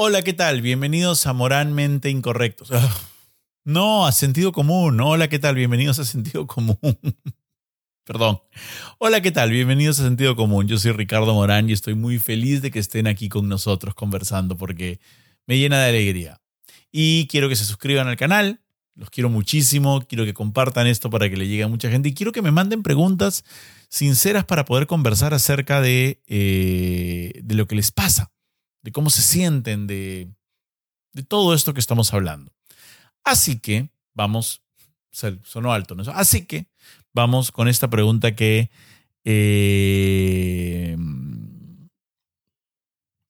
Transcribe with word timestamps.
Hola, 0.00 0.22
¿qué 0.22 0.32
tal? 0.32 0.62
Bienvenidos 0.62 1.26
a 1.26 1.32
Moralmente 1.32 2.08
Incorrectos. 2.08 2.70
Ah, 2.70 2.88
no, 3.64 4.06
a 4.06 4.12
Sentido 4.12 4.52
Común. 4.52 5.00
Hola, 5.00 5.26
¿qué 5.26 5.40
tal? 5.40 5.56
Bienvenidos 5.56 5.98
a 5.98 6.04
Sentido 6.04 6.46
Común. 6.46 6.78
Perdón. 8.04 8.38
Hola, 8.98 9.20
¿qué 9.22 9.32
tal? 9.32 9.50
Bienvenidos 9.50 9.98
a 9.98 10.04
Sentido 10.04 10.36
Común. 10.36 10.68
Yo 10.68 10.78
soy 10.78 10.92
Ricardo 10.92 11.34
Morán 11.34 11.68
y 11.68 11.72
estoy 11.72 11.96
muy 11.96 12.20
feliz 12.20 12.62
de 12.62 12.70
que 12.70 12.78
estén 12.78 13.08
aquí 13.08 13.28
con 13.28 13.48
nosotros 13.48 13.96
conversando 13.96 14.56
porque 14.56 15.00
me 15.48 15.58
llena 15.58 15.82
de 15.82 15.88
alegría. 15.88 16.40
Y 16.92 17.26
quiero 17.26 17.48
que 17.48 17.56
se 17.56 17.64
suscriban 17.64 18.06
al 18.06 18.16
canal. 18.16 18.60
Los 18.94 19.10
quiero 19.10 19.30
muchísimo. 19.30 20.02
Quiero 20.02 20.24
que 20.24 20.32
compartan 20.32 20.86
esto 20.86 21.10
para 21.10 21.28
que 21.28 21.36
le 21.36 21.48
llegue 21.48 21.64
a 21.64 21.68
mucha 21.68 21.90
gente. 21.90 22.10
Y 22.10 22.14
quiero 22.14 22.30
que 22.30 22.40
me 22.40 22.52
manden 22.52 22.84
preguntas 22.84 23.44
sinceras 23.88 24.44
para 24.44 24.64
poder 24.64 24.86
conversar 24.86 25.34
acerca 25.34 25.80
de, 25.80 26.22
eh, 26.28 27.32
de 27.42 27.54
lo 27.56 27.66
que 27.66 27.74
les 27.74 27.90
pasa 27.90 28.30
de 28.88 28.92
cómo 28.92 29.10
se 29.10 29.20
sienten, 29.20 29.86
de, 29.86 30.32
de 31.12 31.22
todo 31.22 31.52
esto 31.52 31.74
que 31.74 31.80
estamos 31.80 32.14
hablando. 32.14 32.54
Así 33.22 33.58
que 33.60 33.90
vamos, 34.14 34.62
sonó 35.44 35.74
alto, 35.74 35.94
¿no? 35.94 36.04
Así 36.14 36.46
que 36.46 36.68
vamos 37.12 37.52
con 37.52 37.68
esta 37.68 37.90
pregunta 37.90 38.34
que... 38.34 38.70
Eh, 39.24 40.96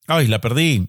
ay, 0.07 0.27
la 0.27 0.39
perdí. 0.39 0.87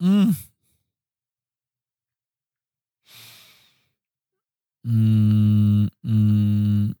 Mm. 0.00 0.32
Mm, 4.84 5.88
mm, 6.02 6.94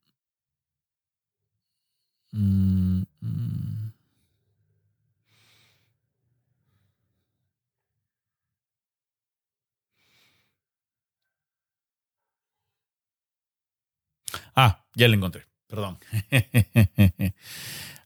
ah, 14.56 14.85
ya 14.96 15.06
la 15.06 15.14
encontré. 15.14 15.46
Perdón. 15.68 15.98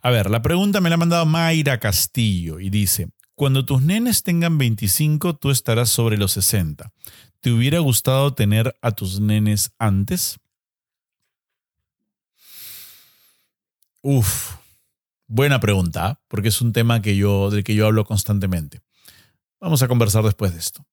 A 0.02 0.10
ver, 0.10 0.30
la 0.30 0.42
pregunta 0.42 0.80
me 0.80 0.88
la 0.88 0.96
ha 0.96 0.98
mandado 0.98 1.26
Mayra 1.26 1.78
Castillo 1.78 2.58
y 2.58 2.70
dice, 2.70 3.10
cuando 3.34 3.64
tus 3.64 3.82
nenes 3.82 4.22
tengan 4.22 4.58
25, 4.58 5.36
tú 5.36 5.50
estarás 5.50 5.88
sobre 5.88 6.18
los 6.18 6.32
60. 6.32 6.92
¿Te 7.40 7.50
hubiera 7.50 7.78
gustado 7.78 8.34
tener 8.34 8.76
a 8.82 8.92
tus 8.92 9.20
nenes 9.20 9.72
antes? 9.78 10.38
Uf, 14.02 14.56
buena 15.26 15.60
pregunta, 15.60 16.20
porque 16.28 16.48
es 16.48 16.60
un 16.60 16.72
tema 16.72 17.02
que 17.02 17.16
yo, 17.16 17.50
del 17.50 17.64
que 17.64 17.74
yo 17.74 17.86
hablo 17.86 18.04
constantemente. 18.04 18.80
Vamos 19.60 19.82
a 19.82 19.88
conversar 19.88 20.24
después 20.24 20.52
de 20.52 20.58
esto. 20.58 20.86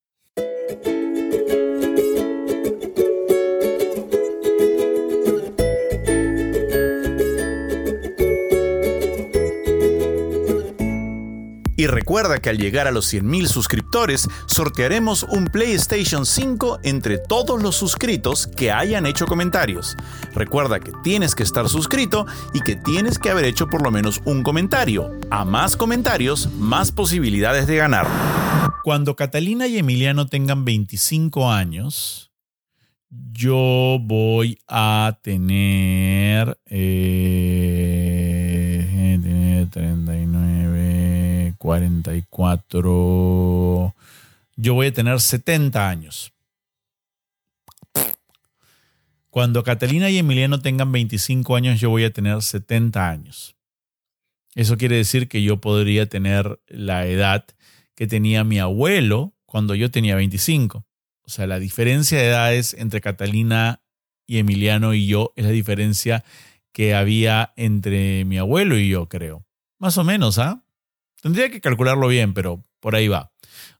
Recuerda 11.88 12.40
que 12.40 12.50
al 12.50 12.58
llegar 12.58 12.86
a 12.86 12.92
los 12.92 13.14
100.000 13.14 13.48
suscriptores, 13.48 14.28
sortearemos 14.46 15.24
un 15.24 15.46
PlayStation 15.46 16.26
5 16.26 16.80
entre 16.84 17.18
todos 17.18 17.62
los 17.62 17.76
suscritos 17.76 18.48
que 18.48 18.72
hayan 18.72 19.06
hecho 19.06 19.26
comentarios. 19.26 19.96
Recuerda 20.34 20.80
que 20.82 20.92
tienes 21.04 21.34
que 21.34 21.44
estar 21.44 21.70
suscrito 21.70 22.26
y 22.54 22.60
que 22.62 22.76
tienes 22.76 23.18
que 23.20 23.30
haber 23.30 23.46
hecho 23.46 23.68
por 23.68 23.82
lo 23.82 23.92
menos 23.92 24.22
un 24.26 24.44
comentario. 24.44 25.12
A 25.30 25.46
más 25.46 25.78
comentarios, 25.78 26.52
más 26.54 26.92
posibilidades 26.92 27.68
de 27.68 27.78
ganar. 27.78 28.08
Cuando 28.84 29.16
Catalina 29.16 29.67
y 29.67 29.78
Emiliano 29.78 30.28
tengan 30.28 30.66
25 30.66 31.50
años, 31.52 32.32
yo 33.10 33.98
voy 34.02 34.60
a 34.67 35.20
tener... 35.22 36.60
Eh, 36.66 38.08
39 39.70 40.57
44. 41.67 43.94
Yo 44.55 44.73
voy 44.73 44.88
a 44.88 44.94
tener 44.94 45.20
70 45.20 45.89
años. 45.89 46.32
Cuando 49.30 49.64
Catalina 49.64 50.10
y 50.10 50.17
Emiliano 50.17 50.61
tengan 50.61 50.94
25 50.94 51.58
años, 51.58 51.82
yo 51.82 51.89
voy 51.89 52.05
a 52.05 52.14
tener 52.14 52.42
70 52.42 53.10
años. 53.10 53.58
Eso 54.55 54.78
quiere 54.78 54.95
decir 54.95 55.28
que 55.28 55.44
yo 55.44 55.60
podría 55.60 56.08
tener 56.08 56.61
la 56.67 57.05
edad 57.05 57.44
que 57.95 58.08
tenía 58.08 58.45
mi 58.45 58.60
abuelo 58.60 59.34
cuando 59.45 59.76
yo 59.76 59.92
tenía 59.92 60.16
25. 60.16 60.86
O 61.23 61.30
sea, 61.30 61.48
la 61.48 61.60
diferencia 61.60 62.17
de 62.17 62.28
edades 62.28 62.76
entre 62.76 63.02
Catalina 63.02 63.82
y 64.26 64.38
Emiliano 64.38 64.94
y 64.94 65.05
yo 65.05 65.34
es 65.36 65.44
la 65.44 65.52
diferencia 65.52 66.23
que 66.72 66.95
había 66.95 67.52
entre 67.58 68.23
mi 68.23 68.38
abuelo 68.38 68.78
y 68.78 68.88
yo, 68.88 69.10
creo. 69.10 69.45
Más 69.80 69.98
o 69.98 70.05
menos, 70.05 70.39
¿ah? 70.39 70.64
Tendría 71.22 71.50
que 71.50 71.61
calcularlo 71.61 72.08
bien, 72.08 72.33
pero 72.33 72.64
por 72.80 72.95
ahí 72.95 73.08
va. 73.08 73.32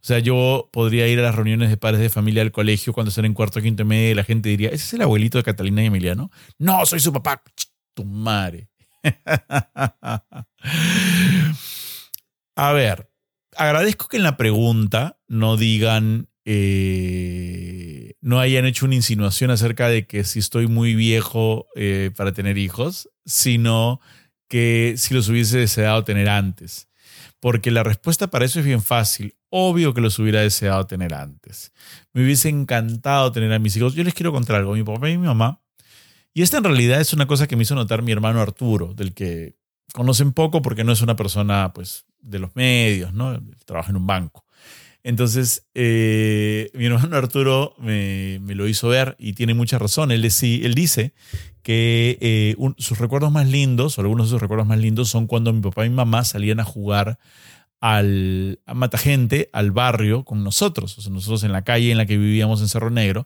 O 0.02 0.06
sea, 0.08 0.20
yo 0.20 0.70
podría 0.72 1.08
ir 1.08 1.20
a 1.20 1.24
las 1.24 1.36
reuniones 1.36 1.70
de 1.70 1.78
padres 1.78 2.02
de 2.02 2.10
familia 2.10 2.44
del 2.44 2.52
colegio 2.52 2.94
cuando 2.94 3.10
estén 3.10 3.26
en 3.26 3.34
cuarto, 3.34 3.62
quinto 3.62 3.84
y 3.84 3.86
medio 3.86 4.12
y 4.12 4.16
la 4.16 4.24
gente 4.24 4.50
diría, 4.50 4.70
¿ese 4.70 4.86
es 4.86 4.94
el 4.94 5.02
abuelito 5.02 5.38
de 5.38 5.44
Catalina 5.44 5.84
y 5.84 5.88
Emiliano? 5.88 6.32
No, 6.58 6.86
soy 6.86 7.00
su 7.00 7.14
papá. 7.14 7.44
Tu 7.94 8.06
madre. 8.06 8.70
a 12.56 12.72
ver, 12.74 13.10
agradezco 13.56 14.08
que 14.08 14.18
en 14.18 14.24
la 14.24 14.38
pregunta 14.38 15.20
no 15.28 15.58
digan, 15.58 16.30
eh, 16.46 18.16
no 18.22 18.40
hayan 18.40 18.66
hecho 18.66 18.86
una 18.86 18.96
insinuación 18.96 19.52
acerca 19.52 19.90
de 19.90 20.08
que 20.08 20.24
si 20.24 20.40
estoy 20.40 20.68
muy 20.68 20.96
viejo 20.96 21.68
eh, 21.76 22.12
para 22.16 22.32
tener 22.32 22.58
hijos, 22.58 23.10
sino 23.26 24.00
que 24.48 24.96
si 24.98 25.14
los 25.14 25.30
hubiese 25.30 25.60
deseado 25.60 26.04
tener 26.04 26.30
antes 26.30 26.87
porque 27.40 27.72
la 27.72 27.84
respuesta 27.84 28.28
para 28.28 28.46
eso 28.46 28.60
es 28.60 28.66
bien 28.66 28.82
fácil. 28.82 29.36
Obvio 29.50 29.94
que 29.94 30.02
los 30.02 30.18
hubiera 30.20 30.42
deseado 30.42 30.86
tener 30.88 31.14
antes. 31.14 31.72
Me 32.14 32.24
hubiese 32.24 32.50
encantado 32.50 33.32
tener 33.32 33.54
a 33.54 33.60
mis 33.60 33.76
hijos. 33.78 33.94
Yo 33.94 34.04
les 34.04 34.14
quiero 34.14 34.32
contar 34.32 34.58
algo, 34.58 34.74
mi 34.74 34.84
papá 34.84 35.10
y 35.10 35.18
mi 35.18 35.28
mamá. 35.28 35.62
Y 36.34 36.42
esta 36.42 36.58
en 36.58 36.66
realidad 36.66 37.02
es 37.02 37.14
una 37.14 37.28
cosa 37.28 37.48
que 37.48 37.56
me 37.56 37.64
hizo 37.64 37.76
notar 37.76 38.02
mi 38.02 38.12
hermano 38.12 38.42
Arturo, 38.42 38.94
del 38.94 39.14
que 39.14 39.56
conocen 39.94 40.34
poco 40.34 40.62
porque 40.62 40.84
no 40.84 40.92
es 40.92 41.02
una 41.02 41.16
persona 41.16 41.72
pues, 41.74 42.06
de 42.20 42.40
los 42.40 42.56
medios, 42.56 43.14
¿no? 43.14 43.42
Trabaja 43.66 43.92
en 43.92 43.98
un 43.98 44.08
banco. 44.08 44.46
Entonces, 45.08 45.66
eh, 45.74 46.70
mi 46.74 46.88
hermano 46.88 47.16
Arturo 47.16 47.74
me, 47.80 48.42
lo 48.42 48.68
hizo 48.68 48.90
ver 48.90 49.16
y 49.18 49.32
tiene 49.32 49.54
mucha 49.54 49.80
razón. 49.80 50.12
Él, 50.12 50.26
él 50.26 50.74
dice 50.74 51.14
que 51.64 52.18
eh, 52.20 52.58
sus 52.78 53.00
recuerdos 53.00 53.32
más 53.32 53.48
lindos, 53.48 53.98
o 53.98 54.02
algunos 54.02 54.28
de 54.28 54.32
sus 54.32 54.42
recuerdos 54.42 54.68
más 54.68 54.80
lindos, 54.80 55.08
son 55.08 55.26
cuando 55.26 55.54
mi 55.54 55.62
papá 55.62 55.86
y 55.86 55.90
mi 55.90 55.96
mamá 55.96 56.26
salían 56.26 56.60
a 56.60 56.66
jugar 56.66 57.20
al, 57.80 58.60
Matagente, 58.76 59.50
al 59.54 59.72
barrio, 59.72 60.26
con 60.26 60.44
nosotros. 60.44 60.98
O 60.98 61.02
sea, 61.02 61.14
nosotros 61.14 61.42
en 61.44 61.54
la 61.54 61.62
calle 61.64 61.90
en 61.90 61.98
la 61.98 62.06
que 62.06 62.18
vivíamos 62.18 62.60
en 62.60 62.68
Cerro 62.68 62.90
Negro 62.90 63.26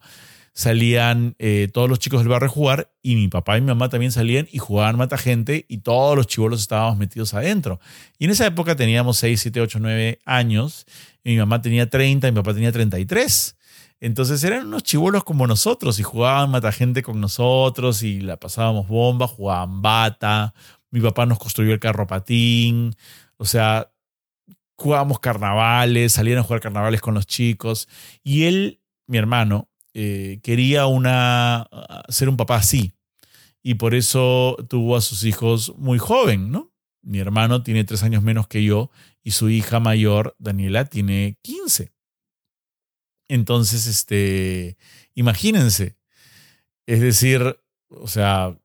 salían 0.54 1.36
eh, 1.40 1.70
todos 1.74 1.90
los 1.90 2.00
chicos 2.00 2.20
del 2.20 2.30
barrio 2.30 2.48
a 2.48 2.52
jugar 2.52 2.94
y 3.02 3.16
mi 3.16 3.28
papá 3.28 3.58
y 3.58 3.62
mi 3.62 3.68
mamá 3.68 3.90
también 3.90 4.12
salían 4.12 4.48
y 4.52 4.58
jugaban 4.58 4.98
mata 4.98 5.18
gente 5.18 5.66
y 5.70 5.80
todos 5.80 6.16
los 6.16 6.28
chivolos 6.28 6.62
estábamos 6.62 6.98
metidos 6.98 7.34
adentro. 7.34 7.80
Y 8.18 8.26
en 8.26 8.32
esa 8.32 8.46
época 8.46 8.76
teníamos 8.76 9.18
6, 9.18 9.40
7, 9.40 9.62
8, 9.62 9.80
9 9.80 10.20
años 10.26 10.86
y 11.24 11.32
mi 11.32 11.38
mamá 11.38 11.62
tenía 11.62 11.90
30 11.90 12.28
y 12.28 12.32
mi 12.32 12.36
papá 12.36 12.54
tenía 12.54 12.72
33. 12.72 13.58
Entonces 14.02 14.44
eran 14.44 14.68
unos 14.68 14.84
chivolos 14.84 15.24
como 15.24 15.48
nosotros 15.48 16.00
y 16.00 16.04
jugaban 16.04 16.50
mata 16.50 16.72
gente 16.72 17.04
con 17.04 17.22
nosotros 17.22 18.04
y 18.04 18.20
la 18.20 18.38
pasábamos 18.38 18.88
bomba, 18.88 19.28
jugaban 19.28 19.82
bata. 19.82 20.54
Mi 20.90 21.00
papá 21.00 21.26
nos 21.26 21.40
construyó 21.40 21.72
el 21.72 21.80
carro 21.80 22.08
patín. 22.08 22.96
O 23.38 23.46
sea, 23.46 23.92
jugábamos 24.76 25.20
carnavales, 25.20 26.14
salían 26.14 26.40
a 26.40 26.44
jugar 26.44 26.62
carnavales 26.62 27.00
con 27.00 27.14
los 27.14 27.28
chicos. 27.28 27.88
Y 28.24 28.46
él, 28.46 28.82
mi 29.06 29.18
hermano, 29.18 29.70
eh, 29.94 30.40
quería 30.44 30.86
una, 30.88 31.68
ser 32.10 32.30
un 32.30 32.38
papá 32.38 32.58
así. 32.58 32.94
Y 33.64 33.76
por 33.76 33.94
eso 33.94 34.58
tuvo 34.70 34.96
a 34.96 35.02
sus 35.02 35.24
hijos 35.24 35.74
muy 35.78 36.00
joven, 36.00 36.52
¿no? 36.52 36.72
Mi 37.04 37.20
hermano 37.20 37.64
tiene 37.64 37.84
tres 37.84 38.04
años 38.04 38.24
menos 38.24 38.48
que 38.48 38.64
yo 38.64 38.92
y 39.24 39.32
su 39.32 39.50
hija 39.50 39.80
mayor, 39.80 40.36
Daniela, 40.40 40.86
tiene 40.86 41.38
15. 41.42 41.92
Entonces, 43.28 43.88
este, 43.88 44.78
imagínense. 45.14 45.98
Es 46.86 47.02
decir, 47.02 47.58
o 47.90 48.08
sea, 48.08 48.58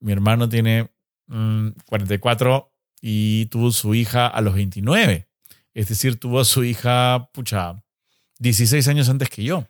mi 0.00 0.12
hermano 0.12 0.48
tiene 0.48 0.90
44 1.26 2.58
mm, 2.60 3.06
y 3.06 3.46
tuvo 3.46 3.70
su 3.72 3.94
hija 3.94 4.26
a 4.26 4.40
los 4.40 4.54
29. 4.54 5.28
Es 5.74 5.88
decir, 5.88 6.18
tuvo 6.18 6.40
a 6.40 6.44
su 6.44 6.64
hija, 6.64 7.30
pucha, 7.32 7.84
16 8.38 8.88
años 8.88 9.08
antes 9.08 9.30
que 9.30 9.44
yo. 9.44 9.66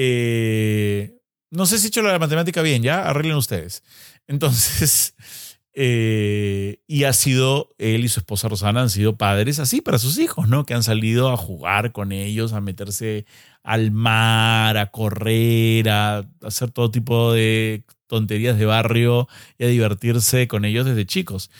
Eh, 0.00 1.18
no 1.50 1.66
sé 1.66 1.78
si 1.78 1.86
he 1.86 1.88
hecho 1.88 2.02
la 2.02 2.16
matemática 2.20 2.62
bien, 2.62 2.84
ya 2.84 3.08
arreglen 3.08 3.34
ustedes. 3.34 3.82
Entonces, 4.28 5.16
eh, 5.74 6.82
y 6.86 7.02
ha 7.02 7.12
sido, 7.12 7.74
él 7.78 8.04
y 8.04 8.08
su 8.08 8.20
esposa 8.20 8.48
Rosana 8.48 8.82
han 8.82 8.90
sido 8.90 9.16
padres 9.16 9.58
así 9.58 9.80
para 9.80 9.98
sus 9.98 10.18
hijos, 10.18 10.48
¿no? 10.48 10.64
Que 10.66 10.74
han 10.74 10.84
salido 10.84 11.30
a 11.32 11.36
jugar 11.36 11.90
con 11.90 12.12
ellos, 12.12 12.52
a 12.52 12.60
meterse 12.60 13.26
al 13.64 13.90
mar, 13.90 14.76
a 14.76 14.92
correr, 14.92 15.88
a 15.88 16.28
hacer 16.42 16.70
todo 16.70 16.92
tipo 16.92 17.32
de 17.32 17.82
tonterías 18.06 18.56
de 18.56 18.66
barrio 18.66 19.26
y 19.58 19.64
a 19.64 19.66
divertirse 19.66 20.46
con 20.46 20.64
ellos 20.64 20.86
desde 20.86 21.06
chicos. 21.06 21.50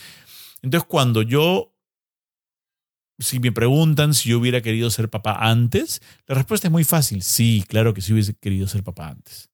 Entonces, 0.62 0.86
cuando 0.88 1.22
yo, 1.22 1.74
si 3.18 3.40
me 3.40 3.52
preguntan 3.52 4.14
si 4.14 4.30
yo 4.30 4.38
hubiera 4.38 4.60
querido 4.60 4.90
ser 4.90 5.10
papá 5.10 5.36
antes, 5.40 6.00
la 6.26 6.34
respuesta 6.34 6.68
es 6.68 6.72
muy 6.72 6.84
fácil. 6.84 7.22
Sí, 7.22 7.64
claro 7.66 7.94
que 7.94 8.00
sí 8.00 8.12
hubiese 8.12 8.34
querido 8.34 8.68
ser 8.68 8.82
papá 8.84 9.08
antes. 9.08 9.50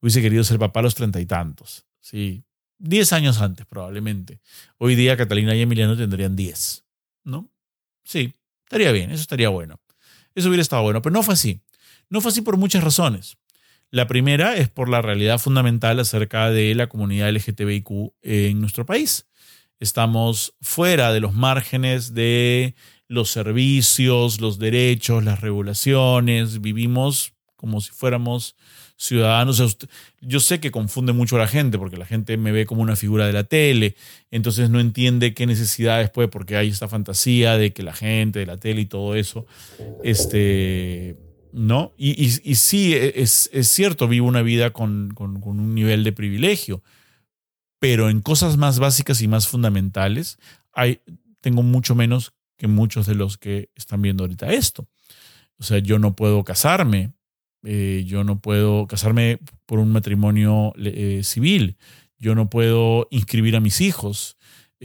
Hubiese 0.00 0.20
querido 0.20 0.44
ser 0.44 0.58
papá 0.58 0.80
a 0.80 0.82
los 0.82 0.94
treinta 0.94 1.20
y 1.20 1.26
tantos. 1.26 1.86
Sí, 2.00 2.44
diez 2.78 3.12
años 3.12 3.40
antes 3.40 3.66
probablemente. 3.66 4.40
Hoy 4.78 4.94
día 4.94 5.16
Catalina 5.16 5.54
y 5.54 5.62
Emiliano 5.62 5.96
tendrían 5.96 6.36
diez, 6.36 6.84
¿no? 7.22 7.50
Sí, 8.04 8.34
estaría 8.64 8.92
bien, 8.92 9.10
eso 9.10 9.22
estaría 9.22 9.48
bueno. 9.48 9.80
Eso 10.34 10.48
hubiera 10.48 10.62
estado 10.62 10.82
bueno, 10.82 11.00
pero 11.00 11.12
no 11.12 11.22
fue 11.22 11.34
así. 11.34 11.62
No 12.10 12.20
fue 12.20 12.32
así 12.32 12.42
por 12.42 12.56
muchas 12.56 12.84
razones. 12.84 13.38
La 13.90 14.08
primera 14.08 14.56
es 14.56 14.68
por 14.68 14.88
la 14.88 15.00
realidad 15.02 15.38
fundamental 15.38 16.00
acerca 16.00 16.50
de 16.50 16.74
la 16.74 16.88
comunidad 16.88 17.30
LGTBIQ 17.30 18.12
en 18.22 18.60
nuestro 18.60 18.84
país. 18.84 19.26
Estamos 19.78 20.54
fuera 20.60 21.12
de 21.12 21.20
los 21.20 21.32
márgenes 21.32 22.12
de 22.12 22.74
los 23.08 23.30
servicios, 23.30 24.40
los 24.40 24.58
derechos, 24.58 25.24
las 25.24 25.40
regulaciones. 25.40 26.60
Vivimos 26.60 27.32
como 27.56 27.80
si 27.80 27.92
fuéramos 27.92 28.56
ciudadanos. 28.96 29.78
yo 30.20 30.40
sé 30.40 30.60
que 30.60 30.70
confunde 30.70 31.12
mucho 31.12 31.36
a 31.36 31.40
la 31.40 31.48
gente 31.48 31.78
porque 31.78 31.96
la 31.96 32.06
gente 32.06 32.36
me 32.36 32.52
ve 32.52 32.66
como 32.66 32.82
una 32.82 32.96
figura 32.96 33.26
de 33.26 33.32
la 33.32 33.44
tele, 33.44 33.96
entonces 34.30 34.70
no 34.70 34.80
entiende 34.80 35.34
qué 35.34 35.46
necesidades 35.46 36.10
puede, 36.10 36.28
porque 36.28 36.56
hay 36.56 36.68
esta 36.68 36.88
fantasía 36.88 37.56
de 37.56 37.72
que 37.72 37.82
la 37.82 37.92
gente 37.92 38.40
de 38.40 38.46
la 38.46 38.56
tele 38.56 38.82
y 38.82 38.86
todo 38.86 39.14
eso, 39.14 39.46
este, 40.02 41.16
¿no? 41.52 41.92
Y, 41.96 42.28
sí, 42.54 42.94
e, 42.94 43.14
es, 43.16 43.50
cierto, 43.62 44.08
vivo 44.08 44.26
una 44.26 44.42
vida 44.42 44.70
con, 44.70 45.14
un 45.16 45.74
nivel 45.74 46.04
de 46.04 46.12
privilegio, 46.12 46.82
pero 47.78 48.10
en 48.10 48.20
cosas 48.20 48.56
más 48.56 48.78
básicas 48.78 49.20
y 49.20 49.28
más 49.28 49.48
fundamentales 49.48 50.38
tengo 51.40 51.62
mucho 51.62 51.94
menos 51.94 52.32
que 52.56 52.66
muchos 52.66 53.06
de 53.06 53.14
los 53.14 53.38
que 53.38 53.70
están 53.74 54.02
viendo 54.02 54.24
ahorita 54.24 54.52
esto. 54.52 54.88
O 55.58 55.62
sea, 55.62 55.78
yo 55.78 55.98
no 55.98 56.16
puedo 56.16 56.44
casarme, 56.44 57.12
eh, 57.64 58.04
yo 58.06 58.24
no 58.24 58.40
puedo 58.40 58.86
casarme 58.86 59.38
por 59.66 59.78
un 59.78 59.92
matrimonio 59.92 60.72
eh, 60.76 61.20
civil, 61.22 61.76
yo 62.18 62.34
no 62.34 62.50
puedo 62.50 63.06
inscribir 63.10 63.56
a 63.56 63.60
mis 63.60 63.80
hijos, 63.80 64.36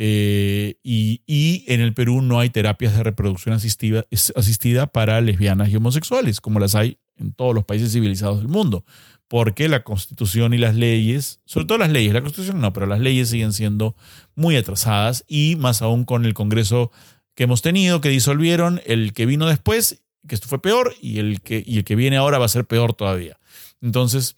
eh, 0.01 0.75
y, 0.81 1.65
en 1.67 1.81
el 1.81 1.93
Perú 1.93 2.21
no 2.21 2.39
hay 2.39 2.49
terapias 2.49 2.95
de 2.95 3.03
reproducción 3.03 3.55
asistida, 3.55 4.05
asistida 4.35 4.87
para 4.87 5.19
lesbianas 5.19 5.69
y 5.69 5.75
homosexuales, 5.75 6.39
como 6.39 6.59
las 6.59 6.73
hay 6.75 6.99
en 7.17 7.33
todos 7.33 7.53
los 7.53 7.65
países 7.65 7.91
civilizados 7.91 8.37
del 8.37 8.47
mundo, 8.47 8.85
porque 9.27 9.67
la 9.67 9.83
constitución 9.83 10.53
y 10.53 10.57
las 10.57 10.75
leyes, 10.75 11.41
sobre 11.43 11.65
todo 11.65 11.79
las 11.79 11.91
leyes, 11.91 12.13
la 12.13 12.21
constitución 12.21 12.61
no, 12.61 12.71
pero 12.71 12.85
las 12.85 13.01
leyes 13.01 13.27
siguen 13.27 13.51
siendo 13.51 13.95
muy 14.35 14.55
atrasadas 14.55 15.25
y 15.27 15.57
más 15.57 15.81
aún 15.81 16.05
con 16.05 16.23
el 16.23 16.33
Congreso 16.33 16.91
que 17.39 17.45
hemos 17.45 17.61
tenido, 17.61 18.01
que 18.01 18.09
disolvieron, 18.09 18.81
el 18.85 19.13
que 19.13 19.25
vino 19.25 19.47
después, 19.47 20.03
que 20.27 20.35
esto 20.35 20.49
fue 20.49 20.61
peor, 20.61 20.93
y 20.99 21.19
el 21.19 21.39
que, 21.39 21.63
y 21.65 21.77
el 21.77 21.85
que 21.85 21.95
viene 21.95 22.17
ahora 22.17 22.37
va 22.37 22.43
a 22.43 22.49
ser 22.49 22.65
peor 22.65 22.93
todavía. 22.93 23.39
Entonces, 23.79 24.35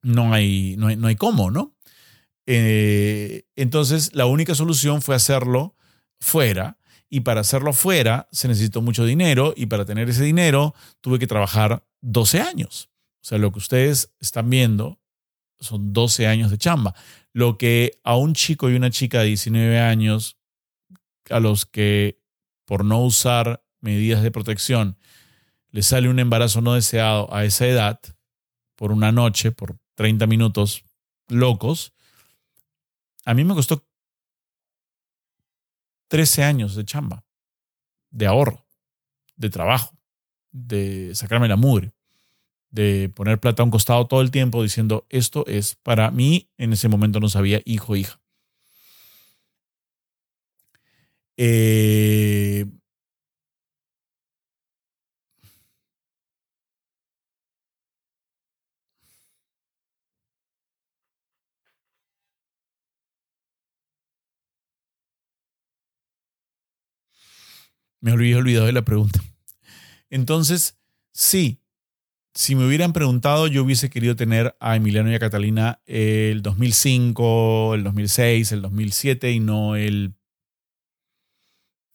no 0.00 0.32
hay, 0.32 0.76
no 0.78 0.86
hay, 0.86 0.96
no 0.96 1.08
hay 1.08 1.16
cómo, 1.16 1.50
¿no? 1.50 1.76
Eh, 2.46 3.44
entonces, 3.54 4.14
la 4.14 4.24
única 4.24 4.54
solución 4.54 5.02
fue 5.02 5.14
hacerlo 5.14 5.76
fuera. 6.18 6.78
Y 7.10 7.20
para 7.20 7.42
hacerlo 7.42 7.74
fuera 7.74 8.28
se 8.32 8.48
necesitó 8.48 8.80
mucho 8.80 9.04
dinero 9.04 9.52
y 9.54 9.66
para 9.66 9.84
tener 9.84 10.08
ese 10.08 10.24
dinero 10.24 10.74
tuve 11.02 11.18
que 11.18 11.26
trabajar 11.26 11.84
12 12.00 12.40
años. 12.40 12.88
O 13.20 13.26
sea, 13.26 13.36
lo 13.36 13.52
que 13.52 13.58
ustedes 13.58 14.14
están 14.20 14.48
viendo 14.48 15.02
son 15.60 15.92
12 15.92 16.28
años 16.28 16.50
de 16.50 16.56
chamba. 16.56 16.94
Lo 17.34 17.58
que 17.58 18.00
a 18.04 18.16
un 18.16 18.32
chico 18.32 18.70
y 18.70 18.74
una 18.74 18.88
chica 18.88 19.18
de 19.20 19.26
19 19.26 19.80
años, 19.80 20.38
a 21.30 21.40
los 21.40 21.66
que 21.66 22.20
por 22.64 22.84
no 22.84 23.02
usar 23.02 23.64
medidas 23.80 24.22
de 24.22 24.30
protección 24.30 24.98
les 25.70 25.86
sale 25.86 26.08
un 26.08 26.18
embarazo 26.18 26.60
no 26.60 26.74
deseado 26.74 27.32
a 27.32 27.44
esa 27.44 27.66
edad, 27.66 28.00
por 28.74 28.92
una 28.92 29.12
noche, 29.12 29.52
por 29.52 29.78
30 29.96 30.26
minutos 30.26 30.84
locos, 31.28 31.92
a 33.24 33.34
mí 33.34 33.44
me 33.44 33.54
costó 33.54 33.84
13 36.08 36.44
años 36.44 36.74
de 36.74 36.84
chamba, 36.84 37.24
de 38.10 38.26
ahorro, 38.26 38.66
de 39.36 39.50
trabajo, 39.50 39.98
de 40.50 41.14
sacarme 41.14 41.48
la 41.48 41.56
mugre, 41.56 41.92
de 42.70 43.10
poner 43.14 43.38
plata 43.38 43.62
a 43.62 43.64
un 43.64 43.70
costado 43.70 44.06
todo 44.06 44.20
el 44.20 44.30
tiempo 44.30 44.62
diciendo, 44.62 45.06
esto 45.10 45.44
es 45.46 45.76
para 45.76 46.10
mí, 46.10 46.50
en 46.56 46.72
ese 46.72 46.88
momento 46.88 47.20
no 47.20 47.28
sabía 47.28 47.60
hijo, 47.64 47.96
hija. 47.96 48.20
Eh, 51.40 52.64
Me 68.00 68.12
había 68.12 68.38
olvidado 68.38 68.66
de 68.66 68.72
la 68.72 68.82
pregunta. 68.84 69.20
Entonces, 70.10 70.78
sí, 71.12 71.60
si 72.34 72.54
me 72.54 72.66
hubieran 72.66 72.92
preguntado, 72.92 73.48
yo 73.48 73.64
hubiese 73.64 73.90
querido 73.90 74.16
tener 74.16 74.56
a 74.60 74.76
Emiliano 74.76 75.10
y 75.10 75.14
a 75.14 75.18
Catalina 75.18 75.80
el 75.86 76.42
2005, 76.42 77.74
el 77.74 77.84
2006, 77.84 78.52
el 78.52 78.62
2007 78.62 79.32
y 79.32 79.40
no 79.40 79.76
el 79.76 80.14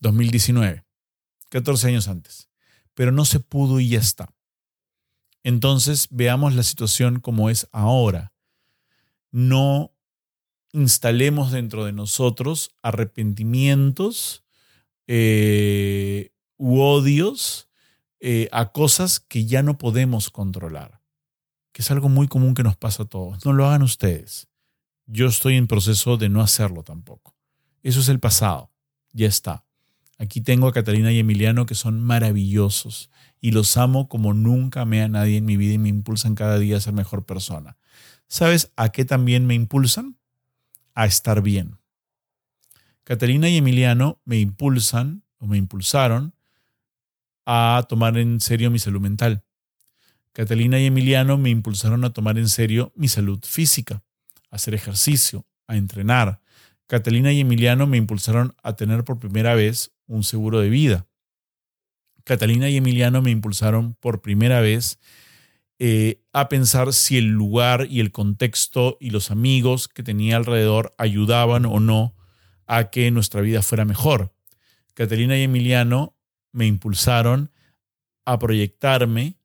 2019, 0.04 0.86
14 1.50 1.88
años 1.88 2.08
antes. 2.08 2.50
Pero 2.94 3.12
no 3.12 3.26
se 3.26 3.40
pudo 3.40 3.80
y 3.80 3.90
ya 3.90 4.00
está. 4.00 4.32
Entonces, 5.42 6.08
veamos 6.12 6.54
la 6.54 6.62
situación 6.62 7.20
como 7.20 7.50
es 7.50 7.68
ahora. 7.72 8.34
No 9.32 9.92
instalemos 10.74 11.52
dentro 11.52 11.86
de 11.86 11.92
nosotros 11.92 12.76
arrepentimientos 12.82 14.44
eh, 15.08 16.32
u 16.58 16.80
odios 16.80 17.70
eh, 18.20 18.48
a 18.52 18.72
cosas 18.72 19.20
que 19.20 19.46
ya 19.46 19.64
no 19.64 19.78
podemos 19.78 20.30
controlar, 20.30 21.02
que 21.72 21.82
es 21.82 21.92
algo 21.92 22.10
muy 22.10 22.28
común 22.28 22.54
que 22.54 22.64
nos 22.64 22.78
pasa 22.78 23.04
a 23.04 23.08
todos. 23.08 23.44
No 23.46 23.54
lo 23.54 23.66
hagan 23.66 23.82
ustedes. 23.82 24.48
Yo 25.06 25.28
estoy 25.28 25.58
en 25.58 25.68
proceso 25.68 26.18
de 26.18 26.30
no 26.30 26.42
hacerlo 26.42 26.84
tampoco. 26.84 27.36
Eso 27.82 28.00
es 28.00 28.08
el 28.08 28.20
pasado. 28.20 28.72
Ya 29.12 29.28
está. 29.28 29.66
Aquí 30.18 30.42
tengo 30.42 30.68
a 30.68 30.74
Catalina 30.74 31.12
y 31.12 31.20
Emiliano 31.20 31.66
que 31.66 31.76
son 31.76 32.02
maravillosos 32.02 33.10
y 33.42 33.52
los 33.52 33.76
amo 33.78 34.08
como 34.08 34.34
nunca 34.34 34.86
me 34.86 35.02
a 35.02 35.08
nadie 35.08 35.38
en 35.38 35.46
mi 35.46 35.58
vida 35.58 35.74
y 35.74 35.78
me 35.78 35.90
impulsan 35.90 36.36
cada 36.36 36.60
día 36.60 36.78
a 36.78 36.82
ser 36.82 36.94
mejor 36.94 37.26
persona. 37.26 37.78
¿Sabes 38.28 38.72
a 38.76 38.90
qué 38.90 39.06
también 39.06 39.46
me 39.46 39.54
impulsan? 39.54 40.18
A 40.94 41.06
estar 41.06 41.42
bien. 41.42 41.78
Catalina 43.04 43.50
y 43.50 43.58
Emiliano 43.58 44.22
me 44.24 44.40
impulsan 44.40 45.24
o 45.40 45.48
me 45.48 45.58
impulsaron 45.58 46.34
a 47.46 47.86
tomar 47.90 48.18
en 48.18 48.40
serio 48.40 48.72
mi 48.72 48.80
salud 48.80 49.02
mental. 49.02 49.44
Catalina 50.32 50.80
y 50.80 50.86
Emiliano 50.86 51.38
me 51.38 51.50
impulsaron 51.50 52.06
a 52.06 52.14
tomar 52.14 52.38
en 52.38 52.50
serio 52.50 52.94
mi 52.96 53.08
salud 53.08 53.40
física, 53.44 54.04
a 54.50 54.56
hacer 54.56 54.74
ejercicio, 54.74 55.46
a 55.68 55.76
entrenar. 55.76 56.40
Catalina 56.88 57.32
y 57.32 57.42
Emiliano 57.42 57.88
me 57.88 57.98
impulsaron 57.98 58.56
a 58.64 58.76
tener 58.76 59.04
por 59.04 59.20
primera 59.20 59.54
vez 59.54 59.92
un 60.14 60.24
seguro 60.24 60.60
de 60.60 60.70
vida. 60.70 61.08
Catalina 62.24 62.70
y 62.70 62.78
Emiliano 62.78 63.22
me 63.22 63.32
impulsaron 63.32 63.96
por 63.96 64.22
primera 64.22 64.62
vez 64.62 65.00
eh, 65.80 66.22
a 66.32 66.48
pensar 66.50 66.94
si 66.94 67.18
el 67.18 67.30
lugar 67.30 67.88
y 67.90 68.00
el 68.00 68.12
contexto 68.12 68.98
y 69.02 69.10
los 69.10 69.32
amigos 69.32 69.88
que 69.88 70.04
tenía 70.04 70.38
alrededor 70.38 70.94
ayudaban 70.98 71.66
o 71.66 71.80
no 71.80 72.16
a 72.66 72.90
que 72.92 73.12
nuestra 73.12 73.42
vida 73.42 73.62
fuera 73.62 73.84
mejor. 73.84 74.34
Catalina 74.94 75.38
y 75.38 75.44
Emiliano 75.44 76.16
me 76.52 76.68
impulsaron 76.68 77.52
a 78.24 78.40
proyectarme 78.40 79.38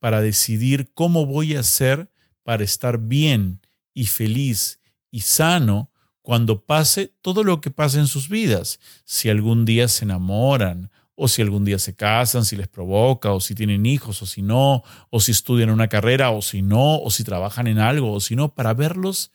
para 0.00 0.20
decidir 0.20 0.90
cómo 0.94 1.26
voy 1.26 1.54
a 1.54 1.60
hacer 1.60 2.10
para 2.42 2.64
estar 2.64 2.98
bien 2.98 3.60
y 3.92 4.06
feliz 4.06 4.80
y 5.10 5.20
sano 5.20 5.92
cuando 6.24 6.64
pase 6.64 7.14
todo 7.20 7.44
lo 7.44 7.60
que 7.60 7.70
pase 7.70 7.98
en 7.98 8.06
sus 8.06 8.30
vidas. 8.30 8.80
Si 9.04 9.28
algún 9.28 9.66
día 9.66 9.88
se 9.88 10.06
enamoran 10.06 10.90
o 11.14 11.28
si 11.28 11.42
algún 11.42 11.66
día 11.66 11.78
se 11.78 11.94
casan, 11.94 12.46
si 12.46 12.56
les 12.56 12.66
provoca, 12.66 13.32
o 13.32 13.40
si 13.40 13.54
tienen 13.54 13.84
hijos, 13.84 14.22
o 14.22 14.26
si 14.26 14.40
no, 14.40 14.82
o 15.10 15.20
si 15.20 15.32
estudian 15.32 15.68
una 15.68 15.88
carrera, 15.88 16.30
o 16.30 16.40
si 16.40 16.62
no, 16.62 16.96
o 16.96 17.10
si 17.10 17.24
trabajan 17.24 17.66
en 17.66 17.78
algo, 17.78 18.10
o 18.10 18.20
si 18.20 18.36
no, 18.36 18.54
para 18.54 18.72
verlos 18.72 19.32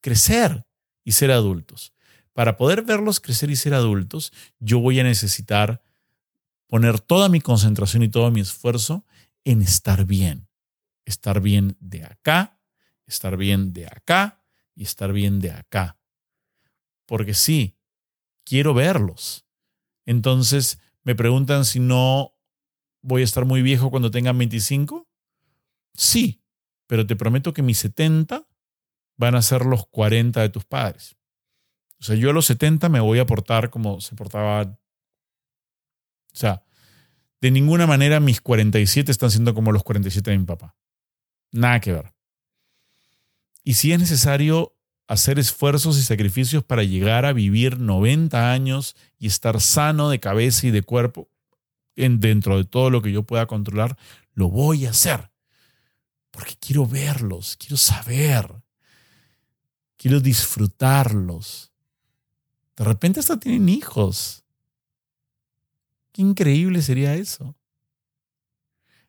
crecer 0.00 0.64
y 1.02 1.10
ser 1.10 1.32
adultos. 1.32 1.92
Para 2.34 2.56
poder 2.56 2.82
verlos 2.82 3.18
crecer 3.18 3.50
y 3.50 3.56
ser 3.56 3.74
adultos, 3.74 4.32
yo 4.60 4.78
voy 4.78 5.00
a 5.00 5.02
necesitar 5.02 5.82
poner 6.68 7.00
toda 7.00 7.28
mi 7.28 7.40
concentración 7.40 8.04
y 8.04 8.08
todo 8.08 8.30
mi 8.30 8.42
esfuerzo 8.42 9.04
en 9.42 9.60
estar 9.60 10.04
bien. 10.04 10.46
Estar 11.04 11.40
bien 11.40 11.76
de 11.80 12.04
acá, 12.04 12.60
estar 13.08 13.36
bien 13.36 13.72
de 13.72 13.86
acá 13.86 14.39
y 14.80 14.84
estar 14.84 15.12
bien 15.12 15.40
de 15.40 15.50
acá. 15.50 15.98
Porque 17.06 17.34
sí, 17.34 17.76
quiero 18.44 18.72
verlos 18.72 19.44
entonces, 20.10 20.80
me 21.04 21.14
preguntan 21.14 21.64
si 21.64 21.78
no 21.78 22.34
voy 23.00 23.22
a 23.22 23.24
estar 23.24 23.44
muy 23.44 23.62
viejo 23.62 23.90
cuando 23.90 24.10
tenga 24.10 24.32
25. 24.32 25.08
Sí, 25.94 26.42
pero 26.88 27.06
te 27.06 27.14
prometo 27.14 27.52
que 27.52 27.62
mis 27.62 27.78
70 27.78 28.44
van 29.16 29.36
a 29.36 29.42
ser 29.42 29.64
los 29.64 29.86
40 29.86 30.40
de 30.40 30.48
tus 30.48 30.64
padres. 30.64 31.16
O 32.00 32.02
sea, 32.02 32.16
yo 32.16 32.30
a 32.30 32.32
los 32.32 32.46
70 32.46 32.88
me 32.88 32.98
voy 32.98 33.20
a 33.20 33.26
portar 33.26 33.70
como 33.70 34.00
se 34.00 34.16
portaba. 34.16 34.62
O 34.62 34.76
sea, 36.32 36.64
de 37.40 37.52
ninguna 37.52 37.86
manera 37.86 38.18
mis 38.18 38.40
47 38.40 39.12
están 39.12 39.30
siendo 39.30 39.54
como 39.54 39.70
los 39.70 39.84
47 39.84 40.28
de 40.28 40.38
mi 40.38 40.44
papá. 40.44 40.76
Nada 41.52 41.78
que 41.78 41.92
ver. 41.92 42.12
Y 43.62 43.74
si 43.74 43.92
es 43.92 43.98
necesario 43.98 44.74
hacer 45.06 45.38
esfuerzos 45.38 45.98
y 45.98 46.02
sacrificios 46.02 46.62
para 46.62 46.84
llegar 46.84 47.24
a 47.24 47.32
vivir 47.32 47.80
90 47.80 48.52
años 48.52 48.96
y 49.18 49.26
estar 49.26 49.60
sano 49.60 50.08
de 50.08 50.20
cabeza 50.20 50.68
y 50.68 50.70
de 50.70 50.82
cuerpo 50.82 51.28
en, 51.96 52.20
dentro 52.20 52.56
de 52.56 52.64
todo 52.64 52.90
lo 52.90 53.02
que 53.02 53.12
yo 53.12 53.24
pueda 53.24 53.46
controlar, 53.46 53.98
lo 54.34 54.48
voy 54.48 54.86
a 54.86 54.90
hacer. 54.90 55.30
Porque 56.30 56.54
quiero 56.60 56.86
verlos, 56.86 57.56
quiero 57.56 57.76
saber, 57.76 58.62
quiero 59.96 60.20
disfrutarlos. 60.20 61.72
De 62.76 62.84
repente 62.84 63.20
hasta 63.20 63.38
tienen 63.38 63.68
hijos. 63.68 64.44
Qué 66.12 66.22
increíble 66.22 66.82
sería 66.82 67.14
eso. 67.14 67.56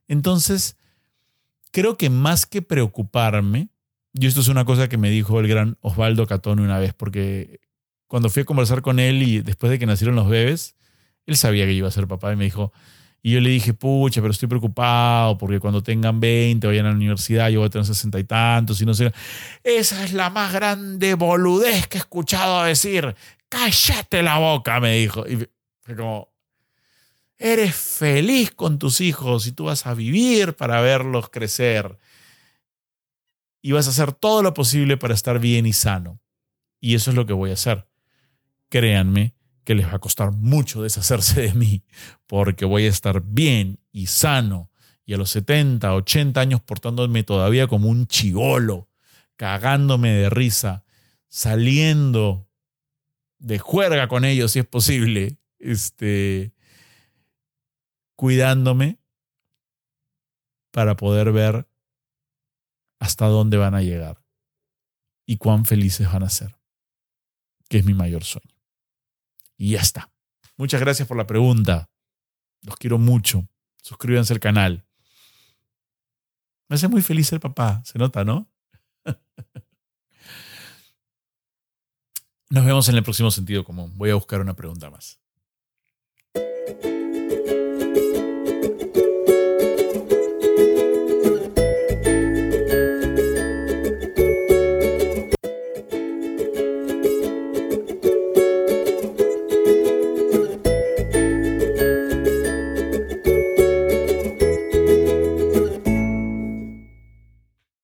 Entonces, 0.08 0.76
creo 1.72 1.96
que 1.96 2.10
más 2.10 2.46
que 2.46 2.62
preocuparme, 2.62 3.70
y 4.14 4.28
esto 4.28 4.42
es 4.42 4.48
una 4.48 4.66
cosa 4.66 4.90
que 4.90 4.98
me 4.98 5.10
dijo 5.10 5.40
el 5.40 5.48
gran 5.48 5.78
Osvaldo 5.82 6.28
Catón 6.28 6.60
una 6.60 6.80
vez, 6.80 6.94
porque 6.94 7.60
cuando 8.08 8.30
fui 8.30 8.42
a 8.42 8.46
conversar 8.46 8.82
con 8.82 9.00
él 9.00 9.24
y 9.24 9.42
después 9.42 9.70
de 9.70 9.80
que 9.80 9.86
nacieron 9.86 10.16
los 10.16 10.28
bebés, 10.28 10.76
él 11.26 11.38
sabía 11.38 11.66
que 11.66 11.74
iba 11.74 11.88
a 11.88 11.92
ser 11.92 12.08
papá 12.08 12.34
y 12.34 12.36
me 12.36 12.44
dijo, 12.44 12.74
y 13.24 13.34
yo 13.34 13.40
le 13.40 13.52
dije, 13.52 13.74
pucha, 13.74 14.20
pero 14.20 14.32
estoy 14.32 14.50
preocupado 14.50 15.38
porque 15.38 15.60
cuando 15.60 15.84
tengan 15.84 16.20
20 16.20 16.66
vayan 16.68 16.88
a 16.88 16.90
la 16.90 16.96
universidad, 16.96 17.50
yo 17.50 17.60
voy 17.60 17.68
a 17.68 17.70
tener 17.70 17.86
60 17.86 18.20
y 18.20 18.24
tantos 18.24 18.82
y 18.82 18.86
no 18.86 18.94
sé. 18.94 19.14
Esa 19.64 20.04
es 20.04 20.14
la 20.14 20.30
más 20.30 20.52
grande 20.52 21.14
boludez 21.14 21.88
que 21.88 21.98
he 21.98 22.02
escuchado 22.02 22.64
decir. 22.64 23.16
Cállate 23.48 24.24
la 24.24 24.40
boca, 24.40 24.80
me 24.80 24.96
dijo. 24.98 25.28
Y 25.28 25.48
fue 25.82 25.96
como, 25.96 26.34
eres 27.38 27.76
feliz 27.76 28.52
con 28.52 28.80
tus 28.80 29.02
hijos 29.02 29.46
y 29.46 29.52
tú 29.52 29.66
vas 29.66 29.86
a 29.86 29.94
vivir 29.94 30.56
para 30.56 30.82
verlos 30.82 31.30
crecer 31.30 31.98
y 33.62 33.72
vas 33.74 33.88
a 33.88 33.92
hacer 33.92 34.12
todo 34.14 34.44
lo 34.44 34.54
posible 34.54 34.98
para 34.98 35.14
estar 35.14 35.40
bien 35.40 35.66
y 35.66 35.74
sano. 35.74 36.20
Y 36.80 36.96
eso 36.96 37.12
es 37.12 37.16
lo 37.16 37.26
que 37.26 37.34
voy 37.34 37.52
a 37.52 37.54
hacer. 37.54 37.88
Créanme 38.70 39.36
que 39.64 39.76
les 39.76 39.88
va 39.88 39.96
a 39.96 40.00
costar 40.00 40.32
mucho 40.32 40.82
deshacerse 40.82 41.42
de 41.42 41.54
mí, 41.54 41.84
porque 42.26 42.66
voy 42.66 42.86
a 42.86 42.90
estar 42.90 43.22
bien 43.22 43.80
y 43.92 44.08
sano 44.08 44.72
y 45.06 45.14
a 45.14 45.18
los 45.18 45.32
70, 45.32 45.94
80 45.94 46.40
años 46.40 46.62
portándome 46.62 47.24
todavía 47.24 47.68
como 47.68 47.90
un 47.90 48.08
chigolo, 48.08 48.90
cagándome 49.36 50.12
de 50.12 50.30
risa, 50.30 50.84
saliendo 51.28 52.48
de 53.40 53.60
juerga 53.60 54.08
con 54.08 54.26
ellos 54.26 54.52
si 54.52 54.60
es 54.60 54.66
posible, 54.66 55.38
este, 55.60 56.54
cuidándome 58.16 59.00
para 60.72 60.96
poder 60.96 61.32
ver 61.32 61.68
hasta 63.02 63.26
dónde 63.26 63.58
van 63.58 63.74
a 63.74 63.82
llegar 63.82 64.24
y 65.26 65.38
cuán 65.38 65.66
felices 65.66 66.10
van 66.12 66.22
a 66.22 66.30
ser, 66.30 66.56
que 67.68 67.80
es 67.80 67.86
mi 67.86 67.96
mayor 67.96 68.24
sueño. 68.24 68.56
Y 69.58 69.72
ya 69.72 69.82
está. 69.82 70.12
Muchas 70.56 70.80
gracias 70.80 71.08
por 71.08 71.18
la 71.18 71.26
pregunta. 71.26 71.90
Los 72.62 72.76
quiero 72.76 73.00
mucho. 73.00 73.48
Suscríbanse 73.82 74.34
al 74.34 74.40
canal. 74.40 74.86
Me 76.70 76.76
hace 76.76 76.88
muy 76.88 77.02
feliz 77.02 77.34
el 77.34 77.40
papá, 77.40 77.82
se 77.86 77.98
nota, 77.98 78.24
¿no? 78.24 78.48
Nos 82.52 82.66
vemos 82.66 82.88
en 82.88 82.98
el 82.98 83.04
próximo 83.04 83.32
sentido 83.32 83.64
común. 83.64 83.98
Voy 83.98 84.12
a 84.12 84.16
buscar 84.16 84.42
una 84.42 84.56
pregunta 84.56 84.92
más. 84.92 85.21